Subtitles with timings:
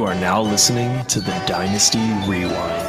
[0.00, 2.88] You are now listening to the Dynasty Rewind.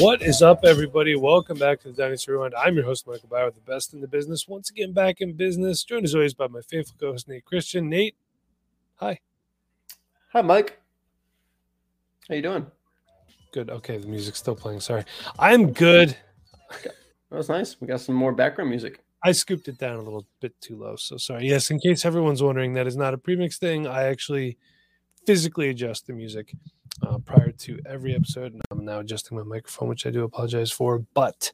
[0.00, 1.14] What is up, everybody?
[1.14, 2.52] Welcome back to the Dynasty Rewind.
[2.56, 4.48] I'm your host, Michael Bower, the best in the business.
[4.48, 5.84] Once again, back in business.
[5.84, 7.88] Joined as always by my faithful co-host, Nate Christian.
[7.88, 8.16] Nate,
[8.96, 9.20] hi.
[10.32, 10.80] Hi, Mike.
[12.28, 12.66] How you doing?
[13.52, 13.70] Good.
[13.70, 14.80] Okay, the music's still playing.
[14.80, 15.04] Sorry.
[15.38, 16.16] I'm good.
[16.82, 16.96] That
[17.30, 17.80] was nice.
[17.80, 18.98] We got some more background music.
[19.24, 20.96] I scooped it down a little bit too low.
[20.96, 21.46] So sorry.
[21.46, 23.86] Yes, in case everyone's wondering, that is not a premix thing.
[23.86, 24.58] I actually
[25.26, 26.52] physically adjust the music
[27.06, 28.52] uh, prior to every episode.
[28.52, 31.04] And I'm now adjusting my microphone, which I do apologize for.
[31.14, 31.52] But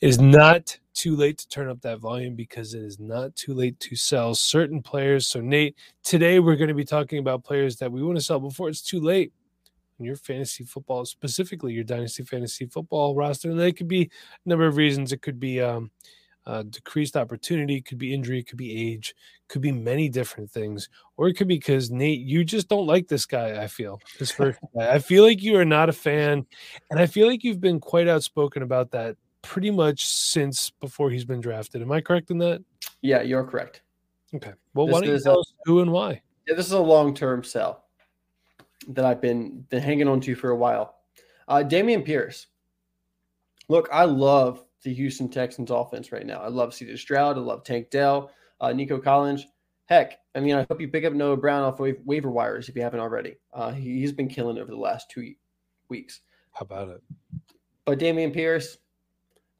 [0.00, 3.54] it is not too late to turn up that volume because it is not too
[3.54, 5.26] late to sell certain players.
[5.26, 8.40] So, Nate, today we're going to be talking about players that we want to sell
[8.40, 9.32] before it's too late
[9.98, 13.50] in your fantasy football, specifically your dynasty fantasy football roster.
[13.50, 15.12] And that could be a number of reasons.
[15.12, 15.90] It could be, um,
[16.50, 19.14] uh, decreased opportunity, could be injury, could be age,
[19.48, 23.06] could be many different things, or it could be because Nate, you just don't like
[23.06, 23.62] this guy.
[23.62, 24.92] I feel this first guy.
[24.92, 26.44] I feel like you are not a fan,
[26.90, 31.24] and I feel like you've been quite outspoken about that pretty much since before he's
[31.24, 31.82] been drafted.
[31.82, 32.62] Am I correct in that?
[33.00, 33.82] Yeah, you're correct.
[34.34, 34.52] Okay.
[34.74, 36.20] Well, This why don't you tell a- us who and why?
[36.48, 37.84] Yeah, this is a long-term sell
[38.88, 40.96] that I've been been hanging on to for a while.
[41.46, 42.46] Uh, Dameon Pierce.
[43.68, 46.40] Look, I love the Houston Texans offense right now.
[46.40, 46.96] I love C.J.
[46.96, 47.36] Stroud.
[47.36, 49.46] I love Tank Dell, uh, Nico Collins.
[49.86, 52.76] Heck, I mean, I hope you pick up Noah Brown off wa- waiver wires if
[52.76, 53.36] you haven't already.
[53.52, 55.34] Uh, he, he's been killing over the last two
[55.88, 56.20] weeks.
[56.52, 57.02] How about it?
[57.84, 58.78] But Dameon Pierce,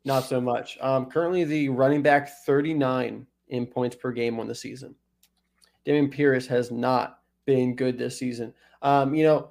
[0.05, 0.79] not so much.
[0.81, 4.95] Um, currently, the running back 39 in points per game on the season.
[5.87, 8.55] Dameon Pierce has not been good this season.
[8.83, 9.51] Um, you know,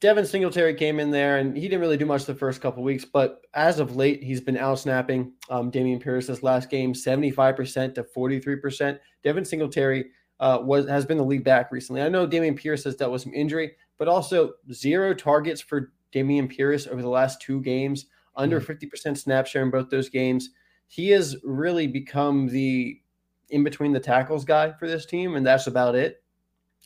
[0.00, 3.04] Devin Singletary came in there and he didn't really do much the first couple weeks,
[3.04, 7.94] but as of late, he's been out snapping um, Dameon Pierce this last game, 75%
[7.94, 8.98] to 43%.
[9.22, 10.06] Devin Singletary
[10.40, 12.00] uh, was has been the lead back recently.
[12.00, 16.48] I know Dameon Pierce has dealt with some injury, but also zero targets for Dameon
[16.48, 20.48] Pierce over the last two games, under 50% snap share in both those games.
[20.88, 22.98] He has really become the
[23.50, 26.22] in between the tackles guy for this team, and that's about it,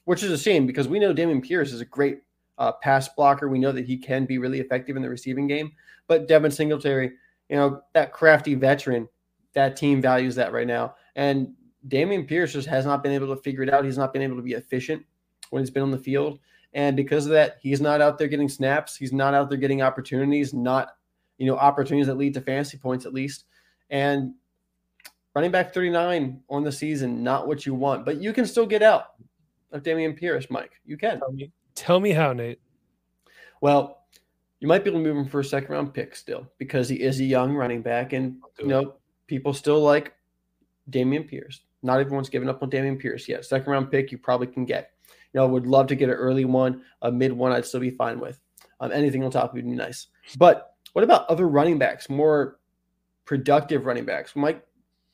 [0.05, 2.19] which is a shame because we know Dameon Pierce is a great
[2.59, 3.49] uh, pass blocker.
[3.49, 5.73] We know that he can be really effective in the receiving game,
[6.07, 7.13] but Devin Singletary,
[7.49, 9.09] you know, that crafty veteran,
[9.55, 10.95] that team values that right now.
[11.17, 11.55] And
[11.89, 13.85] Dameon Pierce just has not been able to figure it out.
[13.85, 15.05] He's not been able to be efficient
[15.51, 16.39] when he's been on the field.
[16.73, 18.97] And because of that, he's not out there getting snaps.
[18.97, 20.97] He's not out there getting opportunities, not,
[21.39, 23.45] you know, opportunities that lead to fantasy points at least.
[23.91, 24.35] And
[25.35, 28.83] running back 39 on the season, not what you want, but you can still get
[28.83, 29.15] out
[29.71, 30.73] of Dameon Pierce, Mike.
[30.85, 31.21] You can.
[31.75, 32.61] Tell me, how, Nate.
[33.61, 34.05] Well,
[34.61, 36.97] you might be able to move him for a second round pick still because he
[36.97, 38.95] is a young running back, and you know
[39.27, 40.15] people still like
[40.91, 41.61] Dameon Pierce.
[41.83, 43.45] Not everyone's given up on Dameon Pierce yet.
[43.45, 44.93] Second round pick you probably can get.
[45.33, 47.53] You know, would love to get an early one, a mid one.
[47.53, 48.41] I'd still be fine with.
[48.81, 50.07] Um, anything on top would be nice.
[50.39, 52.59] But what about other running backs, more
[53.25, 54.35] productive running backs?
[54.35, 54.63] We might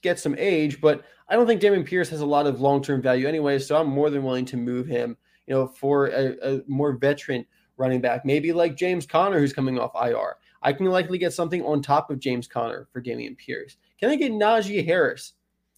[0.02, 3.02] get some age, but I don't think Dameon Pierce has a lot of long term
[3.02, 3.58] value anyway.
[3.58, 5.16] So I'm more than willing to move him.
[5.50, 7.44] You know, for a, a more veteran
[7.76, 10.36] running back, maybe like James Conner, who's coming off IR.
[10.62, 13.76] I can likely get something on top of James Conner for Dameon Pierce.
[13.98, 15.32] Can I get Najee Harris,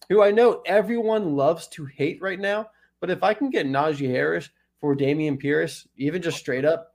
[0.09, 2.67] who I know everyone loves to hate right now?
[2.99, 6.93] But if I can get Najee Harris for Dameon Pierce, even just straight up,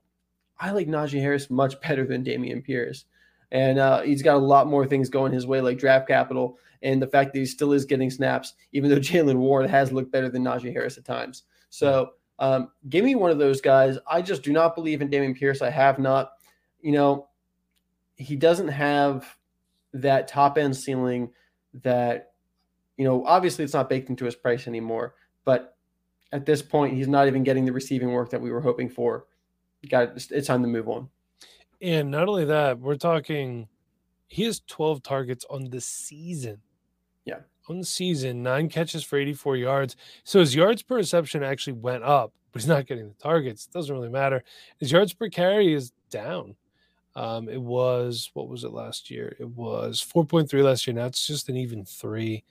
[0.57, 3.03] I like Najee Harris much better than Dameon Pierce.
[3.51, 7.01] And uh, he's got a lot more things going his way, like draft capital and
[7.01, 10.29] the fact that he still is getting snaps, even though Jalen Ward has looked better
[10.29, 11.43] than Najee Harris at times.
[11.69, 13.97] So um, give me one of those guys.
[14.09, 15.61] I just do not believe in Dameon Pierce.
[15.61, 16.31] I have not.
[16.81, 17.27] You know,
[18.15, 19.37] he doesn't have
[19.93, 21.31] that top end ceiling
[21.83, 22.31] that,
[22.97, 25.15] you know, obviously it's not baked into his price anymore.
[25.43, 25.75] But
[26.31, 29.25] at this point, he's not even getting the receiving work that we were hoping for.
[29.89, 31.09] Got it's time to move on.
[31.81, 33.67] And not only that, we're talking
[34.27, 36.61] he has 12 targets on the season.
[37.69, 39.95] On the season, nine catches for 84 yards.
[40.23, 43.67] So his yards per reception actually went up, but he's not getting the targets.
[43.67, 44.43] It doesn't really matter.
[44.79, 46.55] His yards per carry is down.
[47.15, 49.35] Um, it was, what was it last year?
[49.39, 50.95] It was 4.3 last year.
[50.95, 52.43] Now it's just an even three.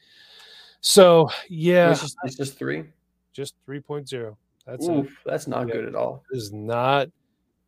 [0.80, 2.84] So, yeah, It's just, it's just three.
[3.32, 4.36] just 3.0.
[4.66, 4.90] That's it.
[4.92, 5.74] Oof, that's not Yeah.
[5.74, 6.22] good at all.
[6.30, 7.08] is not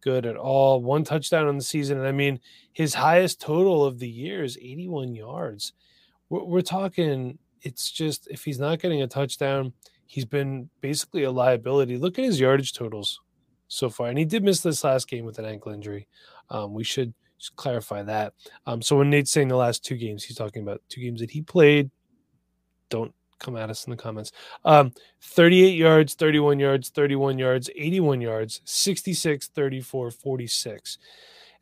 [0.03, 0.81] good at all.
[0.83, 1.99] One touchdown on the season.
[1.99, 2.39] And I mean,
[2.73, 5.73] his highest total of the year is 81 yards.
[6.31, 9.75] We're, we're talking, it's just, if he's not getting a touchdown,
[10.07, 11.99] he's been basically a liability.
[11.99, 13.21] Look at his yardage totals
[13.69, 14.09] so far.
[14.09, 16.09] And he did miss this last game with an ankle injury.
[16.49, 17.13] Um, we should
[17.57, 18.33] clarify that.
[18.67, 21.31] Um, so when Nate's saying the last two games, he's talking about two games that
[21.31, 21.91] he played
[22.89, 24.33] don't come at us in the comments.
[24.65, 24.93] Um,
[25.23, 30.99] 38 yards, 31 yards, 31 yards, 81 yards, 66, 34, 46.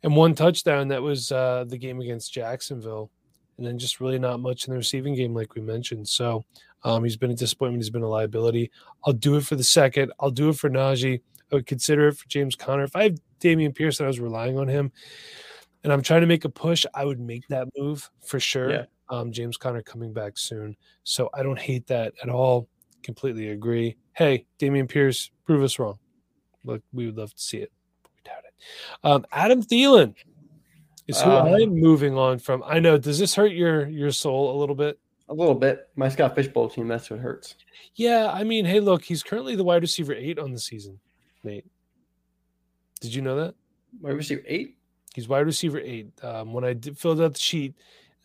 [0.03, 3.11] And one touchdown that was uh, the game against Jacksonville.
[3.59, 6.07] And then just really not much in the receiving game, like we mentioned.
[6.07, 6.45] So
[6.85, 7.83] um, he's been a disappointment.
[7.83, 8.71] He's been a liability.
[9.05, 10.13] I'll do it for the second.
[10.17, 11.19] I'll do it for Najee.
[11.51, 12.83] I would consider it for James Conner.
[12.83, 14.93] If I have Dameon Pierce and I was relying on him
[15.83, 18.71] and I'm trying to make a push, I would make that move for sure.
[18.71, 18.85] Yeah.
[19.09, 20.77] Um, James Conner coming back soon.
[21.03, 22.69] So I don't hate that at all.
[23.03, 23.97] Completely agree.
[24.13, 25.99] Hey, Dameon Pierce, prove us wrong.
[26.63, 27.73] Look, we would love to see it.
[28.05, 28.53] We doubt it.
[29.03, 30.15] Um, Adam Thielen
[31.09, 32.63] is who Uh, I'm moving on from.
[32.65, 32.97] I know.
[32.97, 34.99] Does this hurt your your soul a little bit?
[35.29, 35.89] A little bit.
[35.95, 37.55] My Scott Fishbowl team, that's what hurts.
[37.95, 40.99] Yeah, I mean, hey, look, he's currently the wide receiver eight on the season.
[41.43, 41.65] Nate,
[43.01, 43.55] did you know that
[44.01, 44.77] Wide receiver eight?
[45.15, 46.11] he's wide receiver eight?
[46.23, 47.73] Um, when I did, filled out the sheet,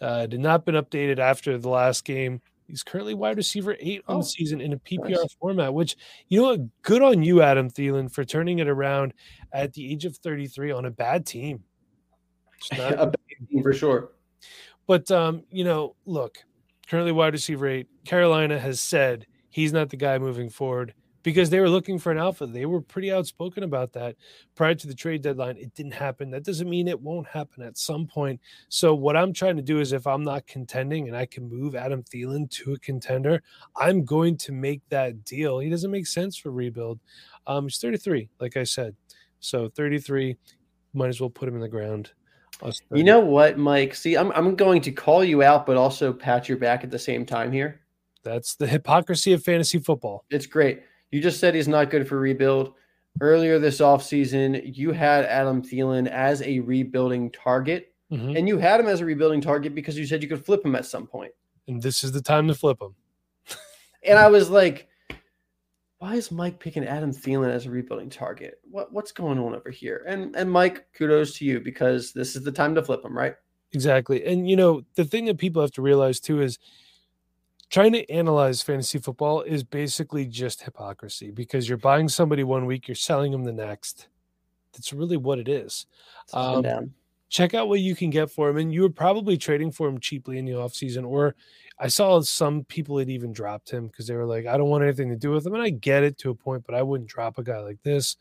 [0.00, 2.40] uh, it had not been updated after the last game.
[2.66, 5.34] He's currently wide receiver eight on Oh, the season in a PPR nice.
[5.38, 5.74] format.
[5.74, 5.96] Which
[6.28, 6.60] you know, what?
[6.82, 9.12] good on you, Adam Thielen, for turning it around
[9.52, 11.62] at the age of thirty three on a bad team.
[12.72, 13.12] A
[13.50, 14.12] team for sure.
[14.86, 16.38] But um, you know, look,
[16.88, 17.88] currently wide receiver eight.
[18.04, 20.94] Carolina has said he's not the guy moving forward
[21.24, 22.46] because they were looking for an alpha.
[22.46, 24.14] They were pretty outspoken about that
[24.54, 25.56] prior to the trade deadline.
[25.56, 26.30] It didn't happen.
[26.30, 28.40] That doesn't mean it won't happen at some point.
[28.68, 31.74] So what I'm trying to do is if I'm not contending and I can move
[31.74, 33.42] Adam Thielen to a contender,
[33.74, 35.58] I'm going to make that deal.
[35.58, 37.00] He doesn't make sense for rebuild.
[37.46, 38.94] Um, he's 33, like I said.
[39.40, 40.36] So 33,
[40.92, 42.12] might as well put him in the ground.
[42.92, 43.94] You know what, Mike?
[43.94, 46.98] See, I'm, I'm going to call you out, but also pat your back at the
[46.98, 47.80] same time here.
[48.22, 50.24] That's the hypocrisy of fantasy football.
[50.30, 50.82] It's great.
[51.10, 52.74] You just said he's not good for rebuild.
[53.20, 58.36] Earlier this offseason, you had Adam Thielen as a rebuilding target, Mhm.
[58.36, 60.74] and you had him as a rebuilding target because you said you could flip him
[60.74, 61.32] at some point.
[61.68, 62.94] And this is the time to flip him.
[64.06, 64.88] And I was like,
[66.04, 68.60] why is Mike picking Adam Thielen as a rebuilding target?
[68.70, 70.04] What what's going on over here?
[70.06, 73.36] And and Mike, kudos to you because this is the time to flip him, right?
[73.72, 74.22] Exactly.
[74.26, 76.58] And you know, the thing that people have to realize too is
[77.70, 82.86] trying to analyze fantasy football is basically just hypocrisy because you're buying somebody one week,
[82.86, 84.08] you're selling them the next.
[84.74, 85.86] That's really what it is.
[86.24, 86.94] It's up and Um,
[87.30, 88.58] check out what you can get for him.
[88.58, 91.08] And you were probably trading for him cheaply in the offseason.
[91.08, 91.34] Or
[91.78, 94.84] I saw some people had even dropped him because they were like, I don't want
[94.84, 95.54] anything to do with him.
[95.54, 98.16] And I get it to a point, but I wouldn't drop a guy like this.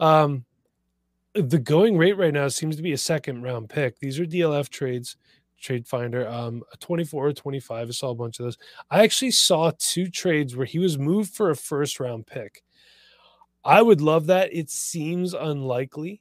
[0.00, 0.44] Um,
[1.34, 3.98] the going rate right now seems to be a second round pick.
[3.98, 5.16] These are DLF trades,
[5.60, 7.88] trade finder, um, a 24 or 25.
[7.88, 8.58] I saw a bunch of those.
[8.90, 12.64] I actually saw two trades where he was moved for a first round pick.
[13.64, 14.52] I would love that.
[14.52, 16.20] It seems unlikely.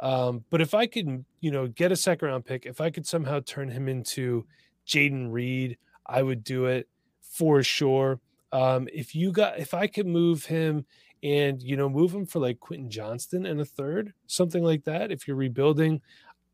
[0.00, 3.06] Um, but if I could, you know, get a second round pick, if I could
[3.06, 4.46] somehow turn him into
[4.88, 6.88] Jayden Reed, I would do it
[7.20, 8.20] for sure.
[8.52, 10.86] Um, if you got, if I could move him
[11.22, 15.10] and you know move him for like Quentin Johnston and a third, something like that.
[15.12, 16.00] If you're rebuilding,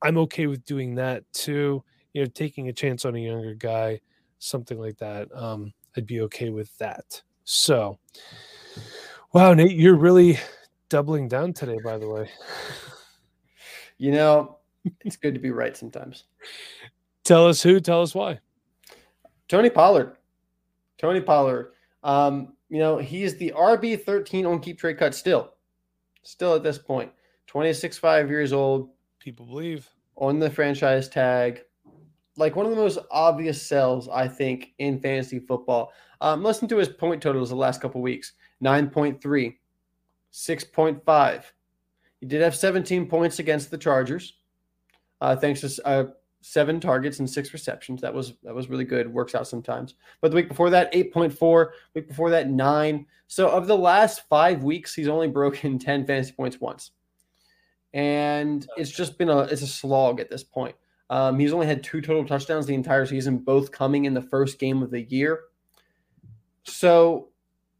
[0.03, 1.85] I'm okay with doing that too.
[2.13, 4.01] You know, taking a chance on a younger guy,
[4.39, 5.29] something like that.
[5.35, 7.23] Um, I'd be okay with that.
[7.45, 7.99] So,
[9.33, 10.39] wow, Nate, you're really
[10.89, 11.79] doubling down today.
[11.85, 12.29] By the way,
[13.99, 14.59] You know,
[15.05, 16.25] it's good to be right sometimes.
[17.25, 18.39] tell us who, tell us why.
[19.49, 20.17] Tony Pollard.
[20.99, 21.73] Tony Pollard.
[22.03, 25.55] Um, you know, he's the RB 13 on keep trade cut still.
[26.23, 27.11] Still at this point.
[27.47, 28.91] 26, 5 years old
[29.21, 29.89] People believe.
[30.17, 31.63] on the franchise tag.
[32.37, 35.93] Like one of the most obvious sells, I think, in fantasy football.
[36.21, 39.55] Um, listen to his point totals the last couple weeks 9.3,
[40.33, 41.45] 6.5.
[42.21, 44.35] He did have 17 points against the Chargers,
[45.21, 46.07] uh, thanks to uh,
[46.45, 48.03] seven targets and six receptions.
[48.03, 49.13] That was that was really good.
[49.13, 49.95] Works out sometimes.
[50.21, 51.71] But the week before that, 8.4.
[51.95, 53.07] Week before that, nine.
[53.29, 56.91] So of the last five weeks, he's only broken 10 fantasy points once.
[57.95, 60.75] And it's just been a it's a slog at this point.
[61.09, 64.59] Um, he's only had two total touchdowns the entire season, both coming in the first
[64.59, 65.41] game of the year.
[66.65, 67.29] So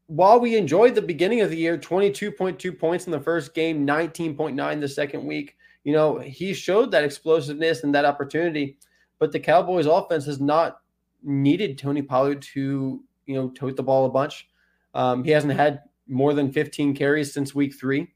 [0.07, 4.79] while we enjoyed the beginning of the year, 22.2 points in the first game, 19.9
[4.79, 5.55] the second week,
[5.85, 8.77] you know, he showed that explosiveness and that opportunity.
[9.19, 10.81] But the Cowboys offense has not
[11.23, 14.49] needed Tony Pollard to, you know, tote the ball a bunch.
[14.93, 18.11] Um, he hasn't had more than 15 carries since week three.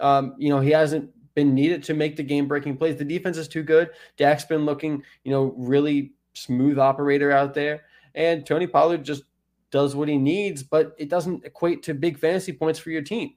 [0.00, 2.96] Um, you know, he hasn't been needed to make the game breaking plays.
[2.96, 3.90] The defense is too good.
[4.16, 7.82] Dak's been looking, you know, really smooth operator out there.
[8.14, 9.22] And Tony Pollard just
[9.70, 13.34] does what he needs, but it doesn't equate to big fantasy points for your team.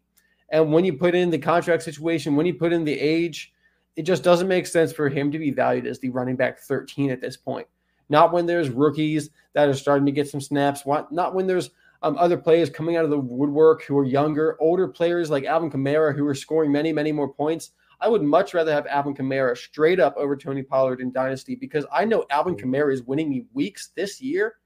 [0.50, 3.54] And when you put in the contract situation, when you put in the age,
[3.96, 7.12] it just doesn't make sense for him to be valued as the running back 13
[7.12, 7.68] at this point.
[8.08, 11.72] not when there's rookies that are starting to get some snaps, not when there's
[12.04, 15.72] um, other players coming out of the woodwork who are younger, older players like Alvin
[15.72, 17.72] Kamara who are scoring many, many more points.
[18.00, 21.86] I would much rather have Alvin Kamara straight up over Tony Pollard in Dynasty because
[21.92, 24.58] I know Alvin Kamara is winning me weeks this year,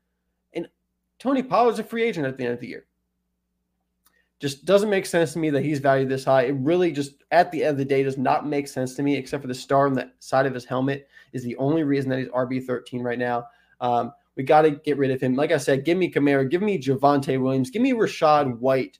[0.53, 0.67] and
[1.17, 2.88] Tony Pollard's a free agent at the end of the year.
[4.39, 6.43] Just doesn't make sense to me that he's valued this high.
[6.43, 9.15] It really just, at the end of the day, does not make sense to me,
[9.15, 12.19] except for the star on the side of his helmet is the only reason that
[12.19, 13.46] he's RB 13 right now.
[13.81, 15.36] Um, we got to get rid of him.
[15.36, 19.00] Like I said, give me Kamara, give me Javonte Williams, give me Rachaad White,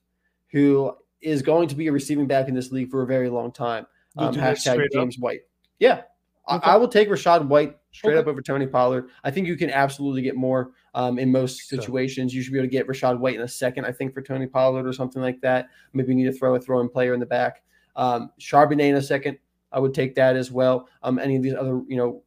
[0.51, 3.51] who is going to be a receiving back in this league for a very long
[3.51, 3.88] time.
[4.17, 5.22] Um, hashtag James up.
[5.22, 5.41] White.
[5.79, 6.01] Yeah,
[6.50, 6.69] okay.
[6.69, 8.19] I, I, will take Rachaad White straight okay.
[8.19, 9.10] up over Tony Pollard.
[9.24, 12.31] I think you can absolutely get more um, in most situations.
[12.31, 12.38] So.
[12.38, 14.48] You should be able to get Rachaad White in a second, I think, for Tony
[14.48, 15.69] Pollard or something like that.
[15.93, 17.63] Maybe you need to throw a throwing player in the back.
[17.96, 19.38] Um, Charbonnet in a second.
[19.72, 20.88] I would take that as well.
[21.03, 22.24] Um, any of these other, you know,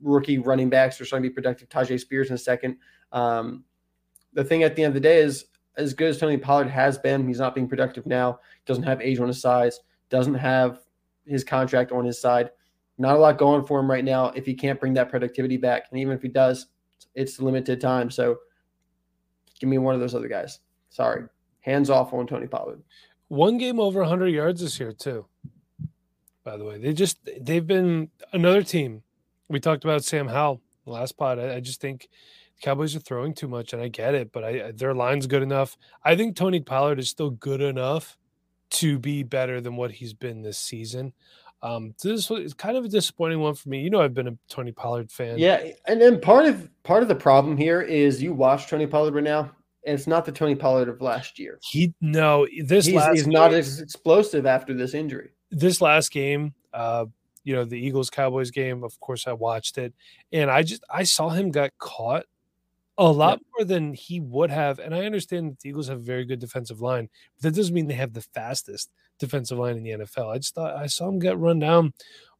[0.00, 1.68] rookie running backs are starting to be productive.
[1.68, 2.76] Tyjae Spears in a second.
[3.12, 3.64] Um,
[4.32, 6.98] the thing at the end of the day is, as good as Tony Pollard has
[6.98, 8.40] been, he's not being productive now.
[8.66, 9.80] Doesn't have age on his size.
[10.08, 10.80] Doesn't have
[11.26, 12.50] his contract on his side.
[13.00, 15.84] Not a lot going for him right now if he can't bring that productivity back.
[15.90, 16.66] And even if he does,
[17.14, 18.10] it's limited time.
[18.10, 18.36] So
[19.58, 20.60] give me one of those other guys.
[20.90, 21.24] Sorry.
[21.60, 22.82] Hands off on Tony Pollard.
[23.28, 25.26] One game over 100 yards this year, too.
[26.44, 29.02] By the way, they just, they've been another team
[29.50, 31.38] we talked about Sam Howell last pod.
[31.38, 32.08] I, I, just think
[32.56, 35.42] the Cowboys are throwing too much, and I get it, but I, their line's good
[35.42, 35.76] enough.
[36.04, 38.16] I think Tony Pollard is still good enough
[38.70, 41.12] to be better than what he's been this season.
[41.62, 43.80] Um, so this was kind of a disappointing one for me.
[43.80, 45.38] You know, I've been a Tony Pollard fan.
[45.38, 49.14] Yeah, and then part of part of the problem here is you watch Tony Pollard
[49.14, 49.50] right now,
[49.84, 51.58] and it's not the Tony Pollard of last year.
[51.62, 55.30] He no, this he's, he's game, not as explosive after this injury.
[55.50, 57.06] This last game, uh,
[57.44, 58.82] you know the Eagles Cowboys game.
[58.82, 59.92] Of course, I watched it,
[60.32, 62.24] and I just I saw him got caught
[62.96, 63.46] a lot yeah.
[63.58, 64.78] more than he would have.
[64.78, 67.74] And I understand that the Eagles have a very good defensive line, but that doesn't
[67.74, 68.90] mean they have the fastest
[69.20, 70.34] defensive line in the NFL.
[70.34, 71.92] I just thought I saw him get run down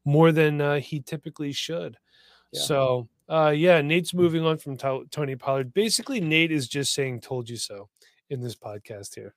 [0.03, 1.97] more than uh, he typically should.
[2.51, 2.61] Yeah.
[2.61, 5.73] So uh, yeah, Nate's moving on from t- Tony Pollard.
[5.73, 7.87] Basically, Nate is just saying "told you so"
[8.29, 9.33] in this podcast here.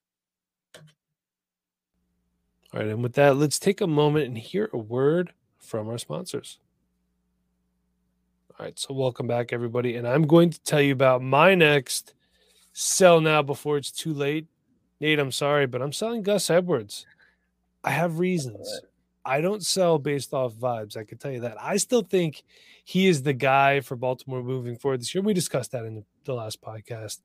[2.72, 5.98] All right, and with that, let's take a moment and hear a word from our
[5.98, 6.58] sponsors.
[8.58, 9.94] All right, so welcome back, everybody.
[9.94, 12.14] And I'm going to tell you about my next
[12.72, 14.48] sell now before it's too late.
[15.00, 17.06] Nate, I'm sorry, but I'm selling Gus Edwards.
[17.84, 18.80] I have reasons.
[19.24, 20.96] I don't sell based off vibes.
[20.96, 21.56] I can tell you that.
[21.60, 22.42] I still think
[22.84, 25.22] he is the guy for Baltimore moving forward this year.
[25.22, 27.20] We discussed that in the last podcast.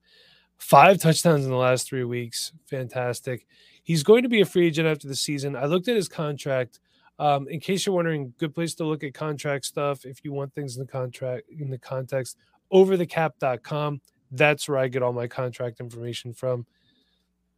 [0.56, 2.52] Five touchdowns in the last three weeks.
[2.66, 3.46] Fantastic.
[3.82, 5.56] He's going to be a free agent after the season.
[5.56, 6.80] I looked at his contract.
[7.18, 10.54] Um, in case you're wondering, good place to look at contract stuff if you want
[10.54, 12.36] things in the contract in the context.
[12.72, 14.00] Overthecap.com.
[14.30, 16.64] That's where I get all my contract information from.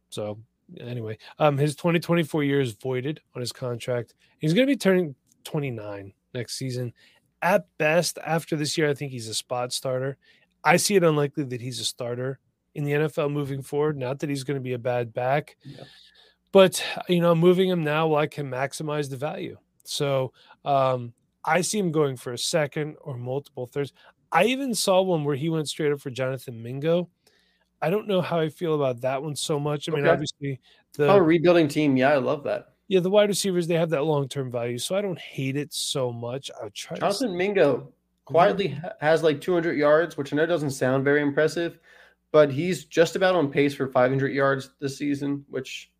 [0.09, 0.39] So
[0.79, 4.13] anyway, um, his 2024 year is voided on his contract.
[4.39, 6.93] He's going to be turning 29 next season.
[7.41, 10.17] At best, after this year, I think he's a spot starter.
[10.63, 12.39] I see it unlikely that he's a starter
[12.73, 13.97] in the NFL moving forward.
[13.97, 15.57] Not that he's going to be a bad back.
[15.63, 15.83] Yeah
[16.53, 19.57] but you know, moving him now, well, I can maximize the value.
[19.83, 20.31] So
[20.63, 21.11] um,
[21.43, 23.91] I see him going for a second or multiple thirds.
[24.31, 27.09] I even saw one where he went straight up for Jonathan Mingo.
[27.83, 29.89] I don't know how I feel about that one so much.
[29.89, 30.61] I mean, obviously,
[30.93, 32.69] the oh, rebuilding team, yeah, I love that.
[32.87, 35.73] Yeah, the wide receivers they have that long term value, so I don't hate it
[35.73, 36.49] so much.
[36.63, 36.97] I try.
[36.97, 37.35] Jonathan to...
[37.35, 37.91] Mingo
[38.23, 38.87] quietly mm-hmm.
[39.01, 41.77] has like 200 yards, which I know doesn't sound very impressive,
[42.31, 45.91] but he's just about on pace for 500 yards this season, which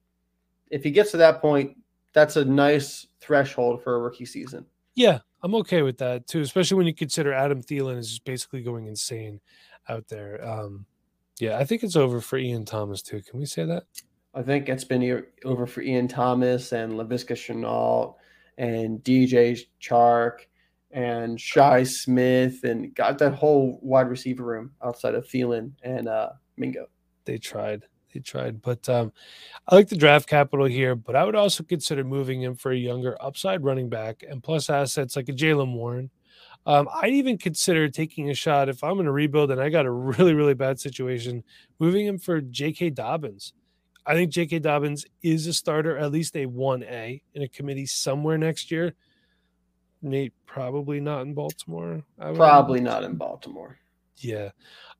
[0.72, 1.76] if he gets to that point,
[2.14, 4.66] that's a nice threshold for a rookie season.
[4.96, 8.62] Yeah, I'm okay with that too, especially when you consider Adam Thielen is just basically
[8.62, 9.42] going insane
[9.90, 10.40] out there.
[10.48, 10.86] Um,
[11.40, 13.22] yeah, I think it's over for Ian Thomas too.
[13.22, 13.84] Can we say that?
[14.34, 18.16] I think it's been over for Ian Thomas and Laviska Shenault
[18.58, 20.40] and DJ Chark
[20.92, 26.30] and Shi Smith and got that whole wide receiver room outside of Thielen and uh,
[26.58, 26.88] Mingo.
[27.26, 27.84] They tried.
[28.14, 29.12] They tried, but um,
[29.68, 30.96] I like the draft capital here.
[30.96, 34.70] But I would also consider moving him for a younger upside running back and plus
[34.70, 36.12] assets like a Jalen Warren.
[36.66, 39.86] Um, I'd even consider taking a shot if I'm going to rebuild and I got
[39.86, 41.44] a really, really bad situation,
[41.80, 42.92] moving him for J.K.
[42.92, 43.54] Dobbins.
[44.06, 44.60] I think J.K.
[44.60, 48.94] Dobbins is a starter, at least a 1A in a committee somewhere next year.
[50.02, 52.04] Nate, probably not in Baltimore.
[52.20, 53.80] Probably not in Baltimore.
[54.18, 54.50] Yeah.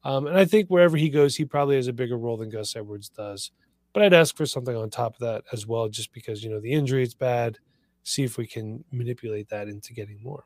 [0.06, 2.76] Um, and I think wherever he goes, he probably has a bigger role than Gus
[2.76, 3.52] Edwards does.
[3.92, 6.60] But I'd ask for something on top of that as well, just because, you know,
[6.60, 7.60] the injury is bad.
[8.04, 10.46] See if we can manipulate that into getting more.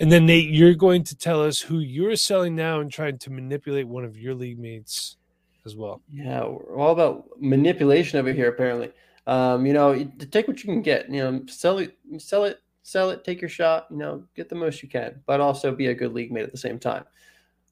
[0.00, 3.30] And then Nate, you're going to tell us who you're selling now and trying to
[3.30, 5.16] manipulate one of your league mates
[5.64, 6.02] as well.
[6.10, 8.48] Yeah, we're all about manipulation over here.
[8.48, 8.90] Apparently,
[9.26, 9.94] um, you know,
[10.30, 11.08] take what you can get.
[11.08, 13.24] You know, sell it, sell it, sell it.
[13.24, 13.86] Take your shot.
[13.90, 16.52] You know, get the most you can, but also be a good league mate at
[16.52, 17.04] the same time.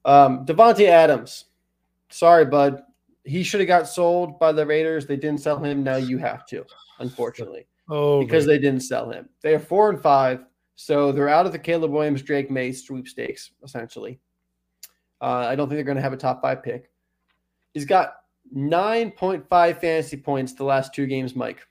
[0.05, 1.45] Um, Davante Adams,
[2.09, 2.83] sorry, bud.
[3.25, 5.05] He should have got sold by the Raiders.
[5.05, 5.83] They didn't sell him.
[5.83, 6.65] Now you have to,
[6.99, 8.53] unfortunately, Oh, because right.
[8.53, 9.29] they didn't sell him.
[9.41, 10.43] They are four and five,
[10.75, 14.19] so they're out of the Caleb Williams, Drake Maye sweepstakes essentially.
[15.21, 16.91] Uh, I don't think they're going to have a top five pick.
[17.73, 18.15] He's got
[18.55, 19.47] 9.5
[19.79, 21.65] fantasy points the last two games, Mike.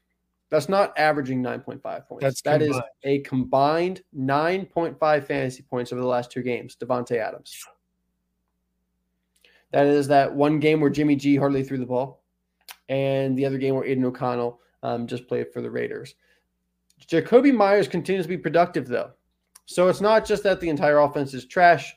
[0.50, 2.22] That's not averaging 9.5 points.
[2.22, 6.76] That's That is a combined 9.5 fantasy points over the last two games.
[6.76, 7.64] Davante Adams.
[9.70, 12.22] That is that one game where Jimmy G hardly threw the ball,
[12.90, 16.14] and the other game where Aidan O'Connell um, just played for the Raiders.
[17.08, 19.10] Jakobi Meyers continues to be productive, though.
[19.66, 21.94] So it's not just that the entire offense is trash.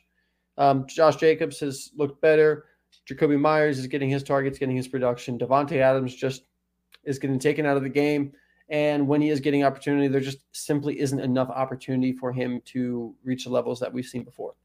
[0.58, 2.66] Um, Josh Jacobs has looked better.
[3.10, 5.38] Jakobi Meyers is getting his targets, getting his production.
[5.38, 6.44] Davante Adams just
[7.04, 8.32] is getting taken out of the game.
[8.70, 13.14] And when he is getting opportunity, there just simply isn't enough opportunity for him to
[13.24, 14.56] reach the levels that we've seen before.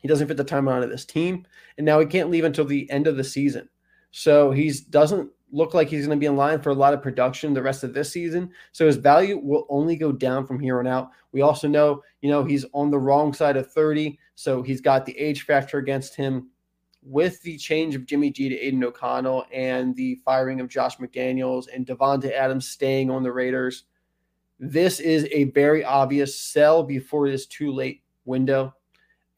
[0.00, 2.90] He doesn't fit the timeline of this team, and now he can't leave until the
[2.90, 3.68] end of the season.
[4.10, 7.02] So he doesn't look like he's going to be in line for a lot of
[7.02, 8.50] production the rest of this season.
[8.72, 11.10] So his value will only go down from here on out.
[11.32, 15.06] We also know, you know, he's on the wrong side of 30, so he's got
[15.06, 16.48] the age factor against him.
[17.02, 21.66] With the change of Jimmy G to Aidan O'Connell and the firing of Josh McDaniels
[21.74, 23.84] and Davante Adams staying on the Raiders,
[24.58, 28.74] this is a very obvious sell before it is too late window.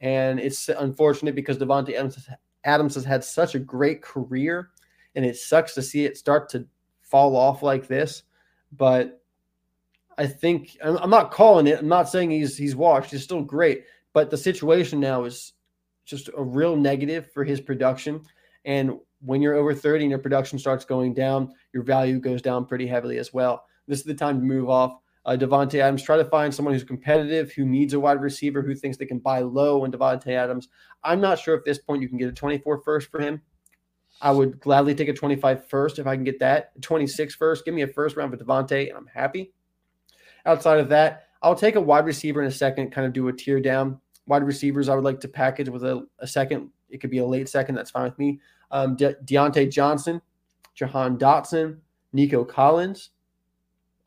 [0.01, 2.27] And it's unfortunate because Davante Adams,
[2.65, 4.71] Adams has had such a great career,
[5.15, 6.65] and it sucks to see it start to
[7.01, 8.23] fall off like this.
[8.71, 9.21] But
[10.17, 11.79] I think I'm, not calling it.
[11.79, 13.11] I'm not saying he's he's washed.
[13.11, 15.53] He's still great, but the situation now is
[16.05, 18.21] just a real negative for his production.
[18.65, 22.65] And when you're over 30 and your production starts going down, your value goes down
[22.65, 23.65] pretty heavily as well.
[23.87, 24.95] This is the time to move off.
[25.25, 28.75] Uh, Davante Adams, try to find someone who's competitive, who needs a wide receiver, who
[28.75, 30.67] thinks they can buy low in Davante Adams.
[31.01, 33.41] I'm not sure if this point you can get a 24 first for him.
[34.21, 36.79] I would gladly take a 25 first if I can get that.
[36.81, 37.65] 26 first.
[37.65, 39.53] Give me a first round for Davante, and I'm happy.
[40.45, 43.33] Outside of that, I'll take a wide receiver in a second, kind of do a
[43.33, 43.99] tear down.
[44.27, 46.69] Wide receivers, I would like to package with a, a second.
[46.89, 47.75] It could be a late second.
[47.75, 48.39] That's fine with me.
[48.71, 50.21] Um, De- Diontae Johnson,
[50.73, 51.79] Jahan Dotson,
[52.13, 53.09] Nico Collins.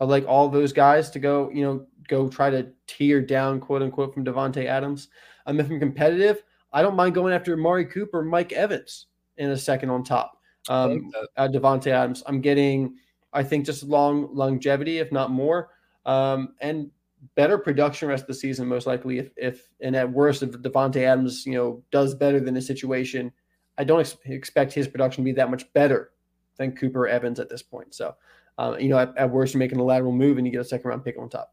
[0.00, 3.82] I like all those guys to go, you know, go try to tear down, quote
[3.82, 5.08] unquote, from Davante Adams.
[5.46, 6.42] Um, if I'm competitive,
[6.72, 9.06] I don't mind going after Amari Cooper, Mike Evans
[9.38, 10.38] in a second on top.
[10.68, 11.28] I like Um, that.
[11.36, 12.22] uh, Davante Adams.
[12.26, 12.96] I'm getting,
[13.32, 15.70] I think, just long longevity, if not more,
[16.04, 16.90] um, and
[17.34, 19.18] better production rest of the season, most likely.
[19.18, 23.32] If, if and at worst, if Davante Adams, you know, does better than the situation,
[23.78, 26.12] I don't ex- expect his production to be that much better
[26.56, 27.94] than Cooper or Evans at this point.
[27.94, 28.14] So,
[28.58, 30.64] um, you know, at, at worst, you're making a lateral move and you get a
[30.64, 31.52] second round pick on top.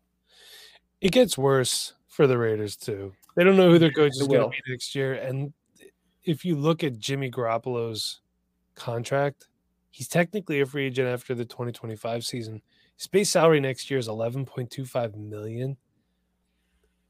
[1.01, 3.13] It gets worse for the Raiders too.
[3.35, 4.49] They don't know who their coach is going to will.
[4.49, 5.51] be next year, and
[6.23, 8.21] if you look at Jimmy Garoppolo's
[8.75, 9.47] contract,
[9.89, 12.61] he's technically a free agent after the 2025 season.
[12.97, 15.77] His base salary next year is 11.25 million.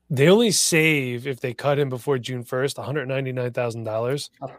[0.10, 4.30] They only save if they cut him before June 1st, $199,000.
[4.42, 4.52] Oh.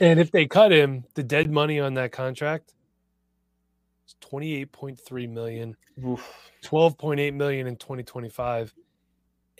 [0.00, 2.74] And if they cut him, the dead money on that contract
[4.06, 5.76] is 28.3 million.
[6.04, 6.50] Oof.
[6.64, 8.74] 12.8 million in 2025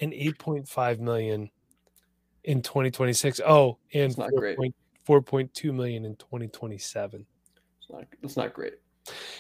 [0.01, 1.51] and 8.5 million
[2.45, 4.57] in 2026 oh and That's not great.
[5.09, 7.27] 4.2 million in 2027
[7.81, 8.75] It's not, not great.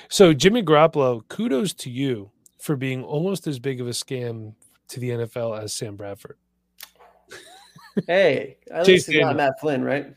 [0.08, 4.54] so jimmy garoppolo kudos to you for being almost as big of a scam
[4.88, 6.36] to the nfl as sam bradford
[8.06, 10.14] Hey, at least it's not Matt Flynn, right?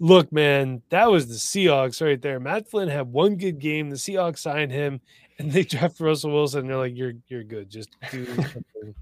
[0.00, 3.96] look man that was the seahawks right there matt flynn had one good game the
[3.96, 5.00] seahawks signed him
[5.40, 8.94] and they draft russell wilson and they're like you're you're good just do something.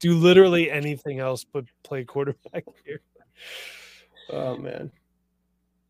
[0.00, 3.00] Do literally anything else but play quarterback here
[4.32, 4.92] Oh man.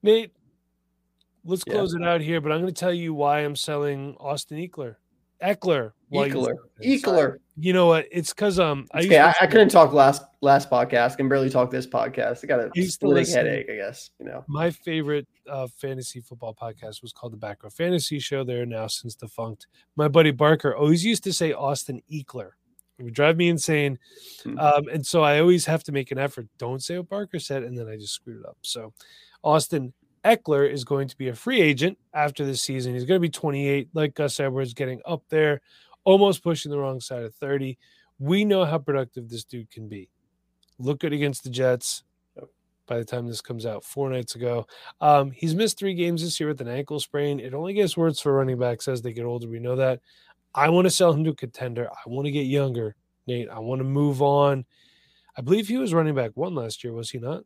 [0.03, 0.33] Nate,
[1.45, 1.75] let's Yeah.
[1.75, 4.97] close it out here, but I'm going to tell you why I'm selling Austin Eckler.
[5.43, 5.93] Eckler.
[6.13, 6.55] Eckler.
[6.83, 7.37] Eckler.
[7.57, 8.07] You know what?
[8.11, 11.17] It's because um, I Okay, I, I couldn't talk last last podcast.
[11.17, 12.41] Can barely talk this podcast.
[12.43, 13.67] I got a splitting headache.
[13.71, 14.45] I guess you know.
[14.49, 18.45] My favorite uh, fantasy football podcast was called the Back Row Fantasy Show.
[18.45, 19.67] They're now since defunct.
[19.97, 22.53] My buddy Barker always used to say Austin Eckler.
[23.01, 23.99] It would drive me insane.
[24.45, 24.59] Hmm.
[24.59, 26.47] Um, and so I always have to make an effort.
[26.59, 28.59] Don't say what Barker said, and then I just screwed it up.
[28.61, 28.93] So
[29.43, 32.93] Austin Ekeler is going to be a free agent after this season.
[32.93, 35.63] He's going to be 28, like Gus Edwards, getting up there,
[36.05, 37.79] almost pushing the wrong side of 30.
[38.19, 40.11] we know how productive this dude can be.
[40.79, 42.03] Look good against the Jets.
[42.87, 44.67] By the time this comes out, four nights ago,
[45.01, 47.39] um, he's missed three games this year with an ankle sprain.
[47.39, 49.49] It only gets worse for running backs as they get older.
[49.49, 50.01] We know that.
[50.55, 51.89] I want to sell him to a contender.
[51.91, 53.49] I want to get younger, Nate.
[53.49, 54.65] I want to move on.
[55.37, 57.45] I believe he was running back one last year, was he not?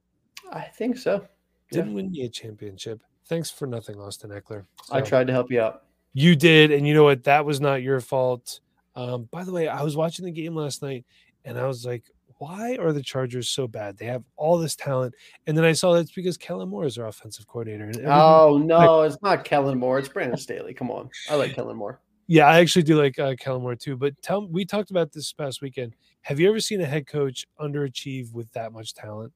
[0.53, 1.27] I think so.
[1.71, 3.03] Didn't win me a championship.
[3.27, 4.64] Thanks for nothing, Austin Ekeler.
[4.90, 5.85] I tried to help you out.
[6.12, 7.25] You did, and you know what?
[7.25, 8.61] That was not your fault.
[8.95, 11.05] Um, by the way, I was watching the game last night,
[11.45, 12.05] and I was like,
[12.38, 13.97] "Why are the Chargers so bad?
[13.97, 15.14] They have all this talent."
[15.47, 17.90] And then I saw that's because Kellen Moore is their offensive coordinator.
[18.07, 19.99] Oh no, it's not Kellen Moore.
[19.99, 20.75] It's Brandon Staley.
[20.75, 22.01] Come on, I like Kellen Moore.
[22.26, 23.96] Yeah, I actually do like uh, Kellen Moore too.
[23.96, 25.94] But tell we talked about this past weekend.
[26.22, 29.32] Have you ever seen a head coach underachieve with that much talent,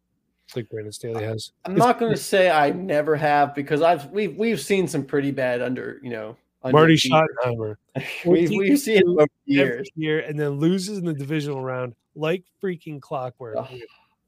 [0.57, 1.53] like Brandon Staley has?
[1.67, 5.05] I'm It's- not going to say I never have because I've we've we've seen some
[5.05, 7.27] pretty bad under you know Marty underachievers.
[7.45, 7.77] Schottenheimer
[8.27, 9.89] we've we've seen it over every years.
[9.95, 13.57] year, and then loses in the divisional round like freaking clockwork.
[13.59, 13.79] Ugh.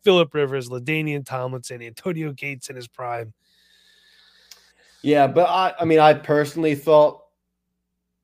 [0.04, 3.32] Philip Rivers, LaDainian Tomlinson, Antonio Gates in his prime.
[5.02, 7.19] Yeah, but I I mean I personally thought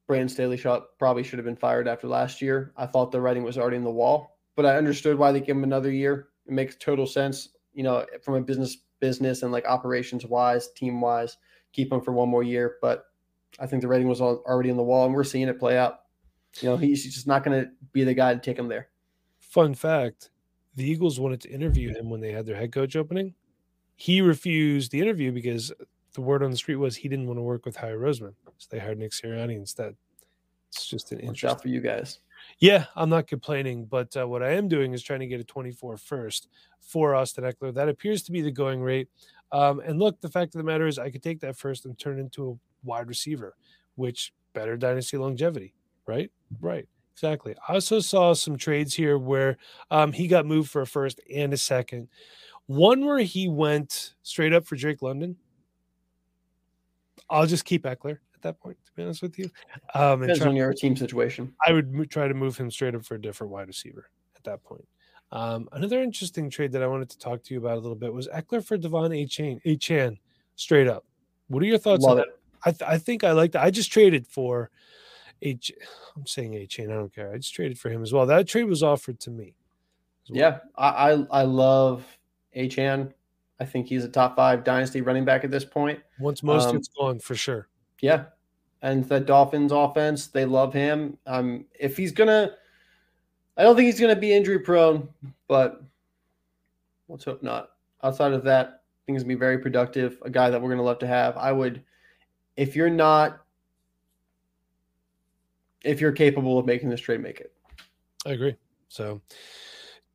[0.06, 2.72] Brandon Staley shot probably should have been fired after last year.
[2.76, 5.56] I thought the writing was already in the wall, but I understood why they gave
[5.56, 6.28] him another year.
[6.46, 11.00] It makes total sense, you know, from a business business and like operations wise, team
[11.00, 11.36] wise,
[11.72, 12.76] keep him for one more year.
[12.80, 13.04] But
[13.58, 16.00] I think the rating was already in the wall, and we're seeing it play out.
[16.60, 18.88] You know, he's just not going to be the guy to take him there.
[19.38, 20.30] Fun fact
[20.74, 23.34] the Eagles wanted to interview him when they had their head coach opening.
[23.96, 25.72] He refused the interview because
[26.16, 28.32] the word on the street was he didn't want to work with Howie Roseman.
[28.58, 29.94] So they hired Nick Sirianni instead.
[30.70, 31.50] It's just an Watch interesting.
[31.50, 32.20] out for you guys.
[32.58, 35.44] Yeah, I'm not complaining, but uh, what I am doing is trying to get a
[35.44, 36.48] 24 first
[36.80, 37.74] for Austin Ekeler.
[37.74, 39.08] That appears to be the going rate.
[39.52, 41.98] Um, and look, the fact of the matter is, I could take that first and
[41.98, 43.56] turn it into a wide receiver,
[43.94, 45.74] which better dynasty longevity,
[46.06, 46.30] right?
[46.60, 47.54] Right, exactly.
[47.68, 49.58] I also saw some trades here where
[49.90, 52.08] um, he got moved for a first and a second.
[52.66, 55.36] One where he went straight up for Drake London.
[57.30, 59.50] I'll just keep Ekeler at that point, to be honest with you.
[59.94, 61.52] Um, Depends try- on your team situation.
[61.66, 64.62] I would try to move him straight up for a different wide receiver at that
[64.62, 64.86] point.
[65.32, 68.12] Um, another interesting trade that I wanted to talk to you about a little bit
[68.12, 69.26] was Ekeler for Devon A.
[69.26, 69.76] Chan, A.
[69.76, 70.18] Chan
[70.54, 71.04] straight up.
[71.48, 72.26] What are your thoughts Love on it.
[72.26, 72.68] that?
[72.68, 73.62] I, th- I think I like that.
[73.62, 74.70] I just traded for
[75.42, 75.58] A.
[76.16, 76.66] I'm saying A.
[76.66, 76.90] Chain.
[76.90, 77.32] I don't care.
[77.32, 78.24] I just traded for him as well.
[78.26, 79.54] That trade was offered to me.
[80.30, 80.38] well.
[80.38, 82.04] Yeah, I I, I love
[82.54, 83.12] Achan.
[83.58, 86.00] I think he's a top five dynasty running back at this point.
[86.18, 87.68] Once most Um, it's gone for sure.
[88.00, 88.26] Yeah,
[88.82, 91.18] and the Dolphins offense, they love him.
[91.26, 92.52] Um, if he's gonna,
[93.56, 95.08] I don't think he's gonna be injury prone,
[95.48, 95.82] but
[97.08, 97.70] let's hope not.
[98.02, 100.18] Outside of that, I think he's gonna be very productive.
[100.22, 101.36] A guy that we're gonna love to have.
[101.38, 101.82] I would,
[102.56, 103.40] if you're not,
[105.82, 107.52] if you're capable of making this trade, make it.
[108.26, 108.56] I agree.
[108.88, 109.22] So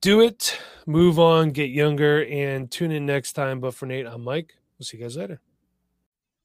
[0.02, 3.60] do it, move on, get younger, and tune in next time.
[3.60, 4.56] But for Nate, I'm Mike.
[4.78, 5.40] We'll see you guys later.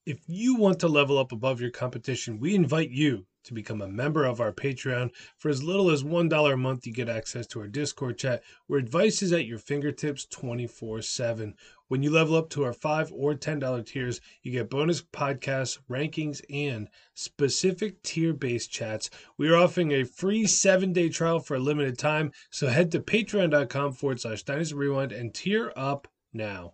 [0.05, 3.87] If you want to level up above your competition, we invite you to become a
[3.87, 5.09] member of our Patreon.
[5.37, 8.79] For as little as $1 a month, you get access to our Discord chat where
[8.79, 11.55] advice is at your fingertips 24 7.
[11.87, 16.41] When you level up to our 5 or $10 tiers, you get bonus podcasts, rankings,
[16.49, 19.09] and specific tier based chats.
[19.37, 22.99] We are offering a free seven day trial for a limited time, so head to
[22.99, 26.73] patreon.com forward slash dynasty rewind and tier up now.